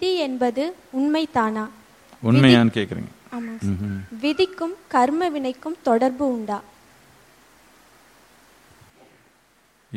[0.00, 0.62] விதி என்பது
[0.98, 1.62] உண்மைதானா?
[2.28, 3.08] உண்மையான்னு சார்.
[4.22, 6.58] விதிக்கும் கர்ம வினைக்கும் தொடர்பு உண்டா?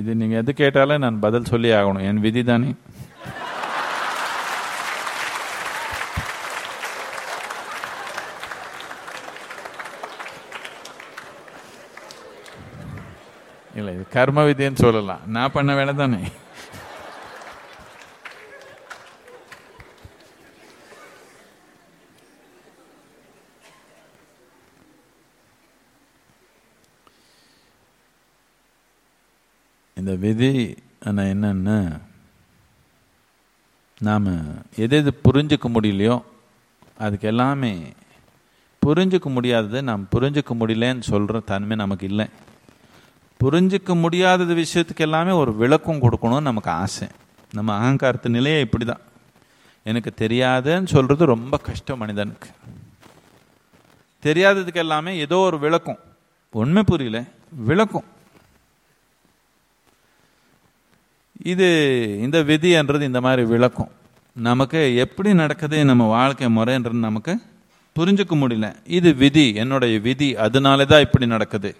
[0.02, 2.06] இது நீங்கள் எது கேட்டாலும் நான் பதில் சொல்லி ஆகணும்.
[2.10, 2.72] என் விதி தானே?
[13.80, 15.26] இல்லை இது கர்ம விதின்னு சொல்லலாம்.
[15.38, 15.94] நான் பண்ண வேலை
[30.04, 30.76] இந்த விதி
[31.06, 32.00] ஆனால் என்னன்னா
[34.00, 34.26] நாம்
[34.76, 36.24] எது எது புரிஞ்சுக்க முடியலையோ
[36.98, 37.82] அதுக்கு எல்லாமே
[38.86, 42.28] புரிஞ்சுக்க முடியாதது நாம் புரிஞ்சுக்க முடியலன்னு சொல்கிற தன்மை நமக்கு இல்லை.
[43.44, 47.08] புரிஞ்சிக்க முடியாதது விஷயத்துக்கு எல்லாமே ஒரு விளக்கம் கொடுக்கணும்னு நமக்கு ஆசை.
[47.52, 49.00] நம்ம அகங்காரத்து நிலையே இப்படி தான்
[49.84, 52.50] எனக்கு தெரியாதுன்னு சொல்கிறது ரொம்ப கஷ்டம் மனிதனுக்கு.
[54.24, 56.00] தெரியாததுக்கு எல்லாமே ஏதோ ஒரு விளக்கம்.
[56.52, 57.24] உண்மை புரியல.
[57.50, 58.04] விளக்கம்.
[61.52, 61.68] இது
[62.26, 63.92] இந்த விதின்றது இந்த மாதிரி விளக்கம்.
[64.36, 67.34] நமக்கு எப்படி நடக்குது நம்ம வாழ்க்கை முறைன்றது நமக்கு
[67.98, 68.68] புரிஞ்சுக்க முடியல.
[68.98, 71.72] இது விதி என்னுடைய விதி அதனால தான் இப்படி நடக்குது.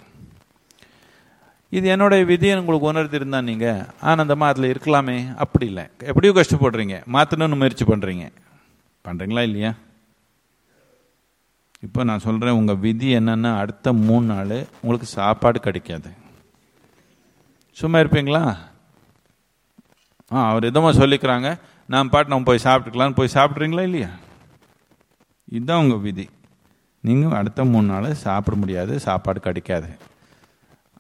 [1.78, 5.18] இது என்னுடைய விதியை உங்களுக்கு உணர்த்திருந்தா நீங்கள் ஆனந்தமாக அதில் இருக்கலாமே?
[5.44, 5.86] அப்படி இல்லை.
[6.10, 6.98] எப்படியும் கஷ்டப்படுறீங்க.
[7.16, 8.26] மாற்றணும்னு முயற்சி பண்ணுறீங்க
[9.08, 9.72] பண்ணுறீங்களா இல்லையா?
[11.88, 16.12] இப்போ நான் சொல்கிறேன் உங்கள் விதி என்னன்னா அடுத்த மூணு நாள் உங்களுக்கு சாப்பாடு கிடைக்காது.
[17.80, 18.44] சும்மா இருப்பீங்களா?
[20.34, 21.50] ஆ அவர் இதமாக சொல்லிக்கிறாங்க.
[21.94, 24.12] நான் பாட்டு நம்ம போய் சாப்பிட்டுக்கலான்னு போய் சாப்பிட்றீங்களா இல்லையா?
[25.56, 26.26] இதுதான் உங்கள் விதி.
[27.08, 29.90] நீங்கள் அடுத்த மூணு நாள் சாப்பிட முடியாது சாப்பாடு கிடைக்காது.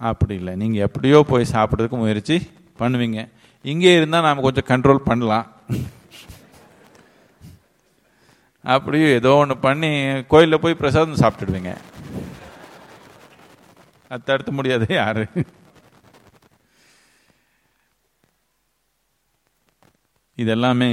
[0.10, 0.54] அப்படி இல்லை.
[0.62, 2.38] நீங்கள் எப்படியோ போய் சாப்பிட்றதுக்கு முயற்சி
[2.82, 3.20] பண்ணுவீங்க.
[3.72, 5.48] இங்கே இருந்தால் நாம் கொஞ்சம் கண்ட்ரோல் பண்ணலாம்.
[8.74, 9.92] அப்படியே ஏதோ ஒன்று பண்ணி
[10.32, 11.72] கோயிலில் போய் பிரசாதம் சாப்பிட்டுடுவீங்க.
[14.12, 15.26] அது தடுத்த முடியாது யாரு?
[20.38, 20.92] இதெல்லாமே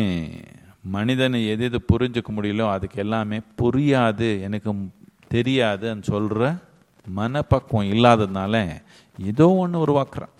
[0.82, 4.74] மனிதனை எது எது புரிஞ்சுக்க முடியலோ அதுக்கு எல்லாமே புரியாது எனக்கு
[5.34, 6.56] தெரியாதுன்னு சொல்கிற
[7.06, 8.82] மனப்பக்குவம் இல்லாததுனால
[9.18, 10.34] ஏதோ ஒன்று உருவாக்குறான்.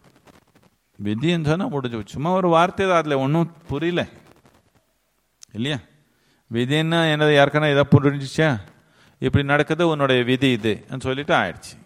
[1.04, 4.08] விதின்னு சொன்னால் முடிஞ்சு சும்மா ஒரு வார்த்தை தான் அதில் ஒன்றும் புரியல.
[5.52, 5.78] இல்லையா?
[6.52, 7.34] விதின்னா என்னது?
[7.40, 8.60] யாருக்கான எதாவது புரிஞ்சிச்சா?
[9.18, 11.76] இப்படி நடக்குது உன்னுடைய விதி இது சொல்லிட்டு ஆயிடுச்சு.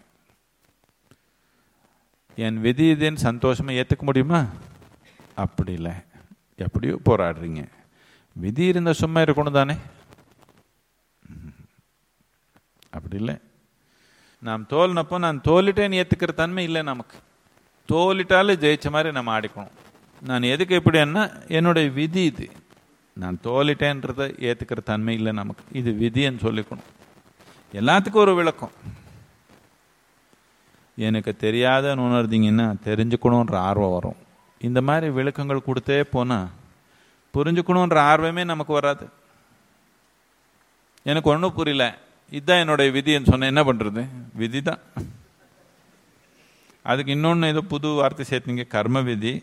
[2.35, 4.45] என் விதி இதுன்னு சந்தோஷமாக ஏற்றுக்க முடியுமா?
[5.35, 5.91] அப்படி இல்லை.
[6.55, 7.67] எப்படியோ போராடுறீங்க.
[8.33, 9.75] விதி இருந்த சும்மா இருக்கணும் தானே
[12.89, 13.37] அப்படி இல்லை.
[14.39, 17.17] நாம் தோல்னப்போ நான் தோலிட்டேன்னு ஏற்றுக்கிற தன்மை இல்லை நமக்கு.
[17.91, 19.71] தோலிட்டாலும் ஜெயிச்ச மாதிரி நம்ம ஆடிக்கணும்.
[20.21, 22.51] நான் எதுக்கு எப்படின்னா என்னுடைய விதி இது.
[23.13, 25.63] நான் தோலிட்டேன்றதை ஏற்றுக்கிற தன்மை இல்லை நமக்கு.
[25.71, 26.93] இது விதின்னு சொல்லிக்கணும்.
[27.73, 28.71] எல்லாத்துக்கும் ஒரு விளக்கம்.
[30.95, 34.23] எனக்கு தெரியாதன்னு உணர்ந்தீங்கன்னா தெரிஞ்சுக்கணுன்ற ஆர்வம் வரும்.
[34.67, 36.51] இந்த மாதிரி விளக்கங்கள் கொடுத்தே போனால்
[37.35, 39.05] புரிஞ்சுக்கணுன்ற ஆர்வமே நமக்கு வராது.
[41.11, 41.85] எனக்கு ஒன்றும் புரியல.
[42.35, 44.03] இதுதான் என்னுடைய விதின்னு சொன்ன என்ன பண்ணுறது
[44.41, 44.81] விதி தான்
[46.91, 48.63] அதுக்கு இன்னொன்று ஏதோ புது வார்த்தை சேர்த்தீங்க.
[48.75, 49.33] கர்ம விதி.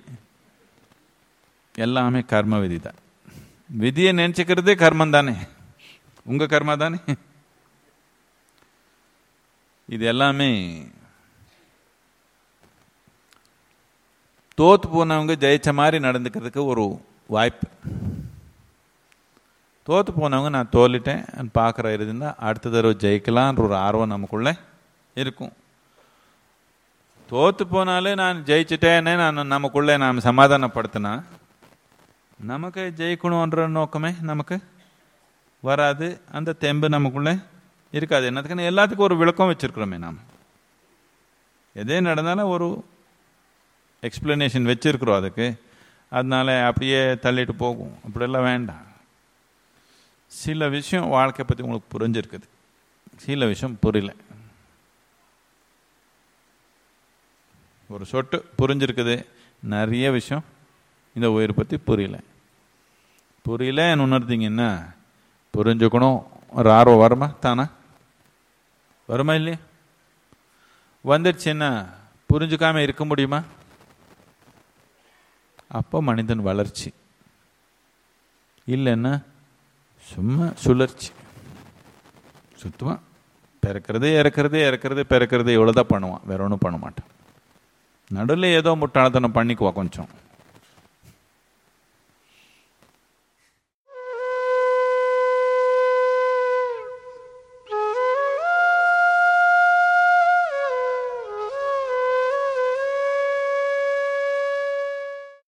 [1.86, 2.98] எல்லாமே கர்ம விதி தான்
[3.82, 5.34] விதியை நினச்சிக்கிறதே கர்மம் தானே.
[6.30, 6.98] உங்கள் கர்மா தானே.
[9.94, 10.50] இது எல்லாமே
[14.60, 17.68] தோத்து போனவங்க ஜெயிச்ச மாதிரி நடந்துக்கிறதுக்கு ஒரு வாய்ப்பு.
[19.82, 24.52] தோற்று போனவங்க நான் தோலிட்டேன் பார்க்குற இருந்தால் அடுத்த தடவை ஜெயிக்கலான்ற ஒரு ஆர்வம் நமக்குள்ளே
[25.14, 25.52] இருக்கும்.
[27.28, 31.22] தோற்று போனாலே நான் ஜெயிச்சிட்டேனே நான் நமக்குள்ளே நாம் சமாதானப்படுத்தினா
[32.40, 34.60] நமக்கு ஜெயிக்கணுன்ற நோக்கமே நமக்கு
[35.60, 36.20] வராது.
[36.32, 37.34] அந்த தெம்பு நமக்குள்ளே
[37.90, 38.30] இருக்காது.
[38.30, 40.18] என்னத்துக்குன்னு எல்லாத்துக்கும் ஒரு விளக்கம் வச்சிருக்கிறோமே நாம்.
[41.74, 42.84] எதே நடந்தாலும் ஒரு
[44.02, 45.62] எக்ஸ்பிளனேஷன் வச்சிருக்கிறோம் அதுக்கு.
[46.10, 47.96] அதனால அப்படியே தள்ளிட்டு போகும்.
[48.04, 48.90] அப்படியெல்லாம் வேண்டாம்.
[50.26, 52.42] சில விஷயம் வாழ்க்கை பற்றி உங்களுக்கு புரிஞ்சிருக்குது.
[53.16, 54.14] சில விஷயம் புரியல.
[57.88, 59.26] ஒரு சொட்டு புரிஞ்சிருக்குது.
[59.62, 60.44] நிறைய விஷயம்
[61.14, 62.18] இந்த உயிர் பற்றி புரியல.
[63.48, 64.94] புரியலன்னு உணர்ந்தீங்கன்னா
[65.56, 66.22] புரிஞ்சுக்கணும்.
[66.50, 67.34] ஒரு ஆர்வம் வருமா?
[67.40, 67.68] தானா?
[69.06, 69.58] வருமா இல்லையா?
[71.04, 71.88] வந்துடுச்சுன்னா
[72.32, 73.42] புரிஞ்சுக்காம இருக்க முடியுமா?
[75.72, 76.92] அப்போ மனிதன் வளர்ச்சி.
[78.66, 79.22] இல்லைன்னா
[80.00, 81.10] சும்மா சுழற்சி.
[82.62, 83.00] சுற்றுவான்
[83.66, 86.26] பிறக்கிறது இறக்கிறது இறக்கிறது பிறக்கிறது இவ்வளோதான் பண்ணுவான்.
[86.26, 87.06] வேற ஒன்றும் பண்ண மாட்டான்.
[88.08, 90.08] நடுவில் ஏதோ முட்டாளத்தனம் பண்ணிக்குவா கொஞ்சம்.